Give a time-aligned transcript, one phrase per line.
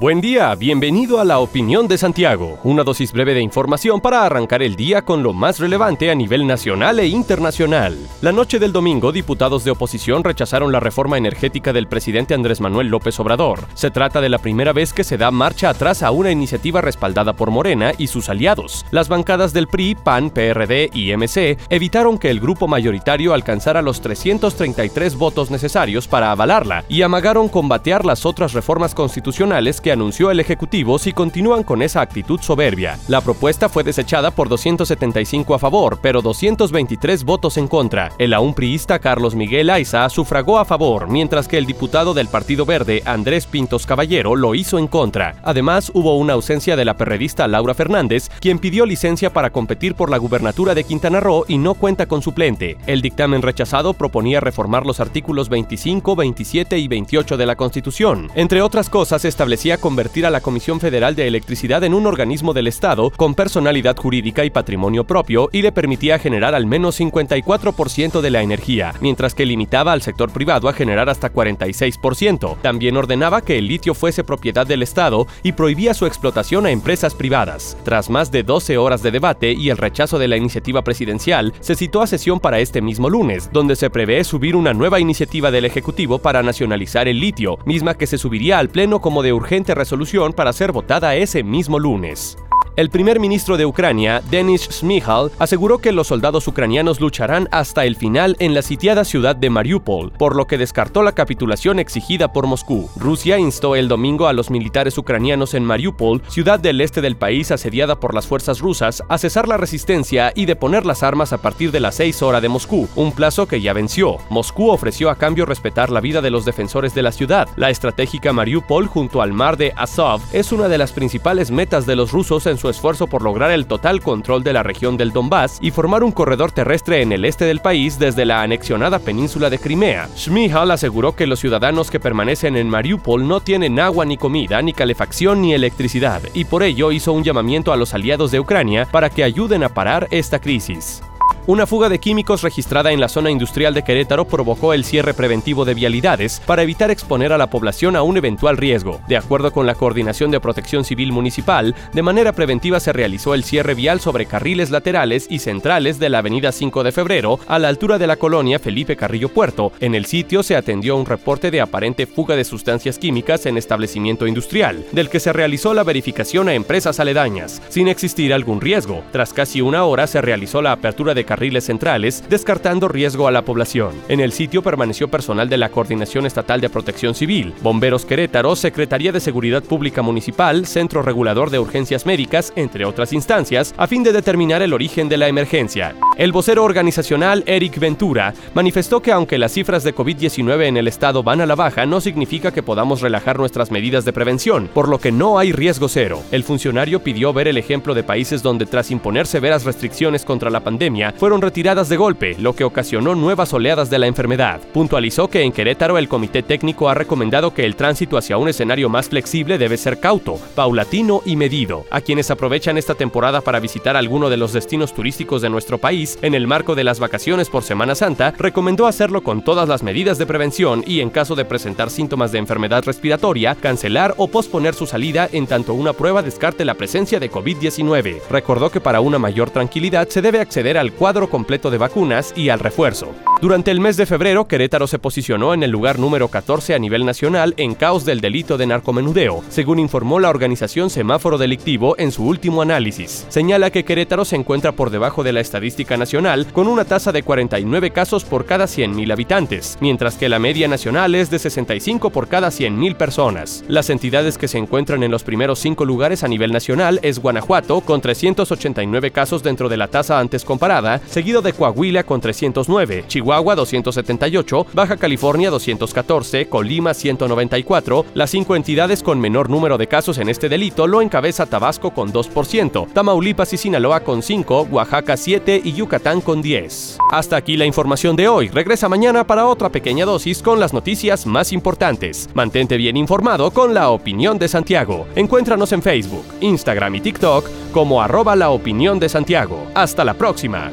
[0.00, 4.62] Buen día, bienvenido a la opinión de Santiago, una dosis breve de información para arrancar
[4.62, 7.98] el día con lo más relevante a nivel nacional e internacional.
[8.20, 12.86] La noche del domingo, diputados de oposición rechazaron la reforma energética del presidente Andrés Manuel
[12.86, 13.66] López Obrador.
[13.74, 17.32] Se trata de la primera vez que se da marcha atrás a una iniciativa respaldada
[17.32, 18.86] por Morena y sus aliados.
[18.92, 24.00] Las bancadas del PRI, PAN, PRD y MC evitaron que el grupo mayoritario alcanzara los
[24.00, 30.40] 333 votos necesarios para avalarla y amagaron combatear las otras reformas constitucionales que anunció el
[30.40, 32.98] Ejecutivo si continúan con esa actitud soberbia.
[33.08, 38.12] La propuesta fue desechada por 275 a favor, pero 223 votos en contra.
[38.18, 42.66] El aún priista Carlos Miguel Aiza sufragó a favor, mientras que el diputado del Partido
[42.66, 45.36] Verde, Andrés Pintos Caballero, lo hizo en contra.
[45.42, 50.10] Además, hubo una ausencia de la perredista Laura Fernández, quien pidió licencia para competir por
[50.10, 52.76] la gubernatura de Quintana Roo y no cuenta con suplente.
[52.86, 58.30] El dictamen rechazado proponía reformar los artículos 25, 27 y 28 de la Constitución.
[58.34, 62.66] Entre otras cosas, establecía convertir a la Comisión Federal de Electricidad en un organismo del
[62.66, 68.30] Estado con personalidad jurídica y patrimonio propio y le permitía generar al menos 54% de
[68.30, 72.56] la energía, mientras que limitaba al sector privado a generar hasta 46%.
[72.62, 77.14] También ordenaba que el litio fuese propiedad del Estado y prohibía su explotación a empresas
[77.14, 77.76] privadas.
[77.84, 81.74] Tras más de 12 horas de debate y el rechazo de la iniciativa presidencial, se
[81.74, 85.64] citó a sesión para este mismo lunes, donde se prevé subir una nueva iniciativa del
[85.64, 90.32] Ejecutivo para nacionalizar el litio, misma que se subiría al Pleno como de urgente resolución
[90.32, 92.38] para ser votada ese mismo lunes.
[92.78, 97.96] El primer ministro de Ucrania, Denis Shmihal, aseguró que los soldados ucranianos lucharán hasta el
[97.96, 102.46] final en la sitiada ciudad de Mariupol, por lo que descartó la capitulación exigida por
[102.46, 102.88] Moscú.
[102.94, 107.50] Rusia instó el domingo a los militares ucranianos en Mariupol, ciudad del este del país
[107.50, 111.72] asediada por las fuerzas rusas, a cesar la resistencia y deponer las armas a partir
[111.72, 114.18] de las 6 horas de Moscú, un plazo que ya venció.
[114.30, 117.48] Moscú ofreció a cambio respetar la vida de los defensores de la ciudad.
[117.56, 121.96] La estratégica Mariupol junto al mar de Azov es una de las principales metas de
[121.96, 125.58] los rusos en su esfuerzo por lograr el total control de la región del Donbass
[125.60, 129.58] y formar un corredor terrestre en el este del país desde la anexionada península de
[129.58, 130.08] Crimea.
[130.16, 134.72] Shmihal aseguró que los ciudadanos que permanecen en Mariupol no tienen agua ni comida, ni
[134.72, 139.10] calefacción ni electricidad, y por ello hizo un llamamiento a los aliados de Ucrania para
[139.10, 141.02] que ayuden a parar esta crisis.
[141.48, 145.64] Una fuga de químicos registrada en la zona industrial de Querétaro provocó el cierre preventivo
[145.64, 149.00] de vialidades para evitar exponer a la población a un eventual riesgo.
[149.08, 153.44] De acuerdo con la Coordinación de Protección Civil Municipal, de manera preventiva se realizó el
[153.44, 157.68] cierre vial sobre carriles laterales y centrales de la Avenida 5 de Febrero a la
[157.68, 159.72] altura de la colonia Felipe Carrillo Puerto.
[159.80, 164.26] En el sitio se atendió un reporte de aparente fuga de sustancias químicas en establecimiento
[164.26, 169.02] industrial, del que se realizó la verificación a empresas aledañas, sin existir algún riesgo.
[169.12, 173.42] Tras casi una hora se realizó la apertura de carriles centrales, descartando riesgo a la
[173.42, 173.92] población.
[174.08, 179.12] En el sitio permaneció personal de la Coordinación Estatal de Protección Civil, Bomberos Querétaro, Secretaría
[179.12, 184.12] de Seguridad Pública Municipal, Centro Regulador de Urgencias Médicas, entre otras instancias, a fin de
[184.12, 185.94] determinar el origen de la emergencia.
[186.16, 191.22] El vocero organizacional Eric Ventura manifestó que aunque las cifras de COVID-19 en el estado
[191.22, 194.98] van a la baja, no significa que podamos relajar nuestras medidas de prevención, por lo
[194.98, 196.22] que no hay riesgo cero.
[196.32, 200.60] El funcionario pidió ver el ejemplo de países donde tras imponer severas restricciones contra la
[200.60, 204.62] pandemia, fueron retiradas de golpe, lo que ocasionó nuevas oleadas de la enfermedad.
[204.72, 208.88] Puntualizó que en Querétaro el comité técnico ha recomendado que el tránsito hacia un escenario
[208.88, 211.84] más flexible debe ser cauto, paulatino y medido.
[211.90, 216.18] A quienes aprovechan esta temporada para visitar alguno de los destinos turísticos de nuestro país
[216.22, 220.16] en el marco de las vacaciones por Semana Santa, recomendó hacerlo con todas las medidas
[220.16, 224.86] de prevención y en caso de presentar síntomas de enfermedad respiratoria, cancelar o posponer su
[224.86, 228.22] salida en tanto una prueba descarte la presencia de COVID-19.
[228.30, 232.50] Recordó que para una mayor tranquilidad se debe acceder al cuadro completo de vacunas y
[232.50, 233.14] al refuerzo.
[233.40, 237.06] Durante el mes de febrero, Querétaro se posicionó en el lugar número 14 a nivel
[237.06, 242.26] nacional en caos del delito de narcomenudeo, según informó la organización Semáforo Delictivo en su
[242.26, 243.26] último análisis.
[243.28, 247.22] Señala que Querétaro se encuentra por debajo de la estadística nacional con una tasa de
[247.22, 252.26] 49 casos por cada 100.000 habitantes, mientras que la media nacional es de 65 por
[252.26, 253.62] cada 100.000 personas.
[253.68, 257.82] Las entidades que se encuentran en los primeros cinco lugares a nivel nacional es Guanajuato,
[257.82, 263.04] con 389 casos dentro de la tasa antes comparada, 270, seguido de Coahuila con 309,
[263.28, 268.06] Chihuahua 278, Baja California 214, Colima 194.
[268.14, 272.10] Las cinco entidades con menor número de casos en este delito lo encabeza Tabasco con
[272.10, 276.96] 2%, Tamaulipas y Sinaloa con 5, Oaxaca 7 y Yucatán con 10.
[277.12, 278.48] Hasta aquí la información de hoy.
[278.48, 282.30] Regresa mañana para otra pequeña dosis con las noticias más importantes.
[282.32, 285.06] Mantente bien informado con la opinión de Santiago.
[285.16, 289.66] Encuéntranos en Facebook, Instagram y TikTok como arroba la opinión de Santiago.
[289.74, 290.72] Hasta la próxima.